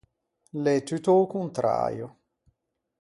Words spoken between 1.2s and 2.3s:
conträio.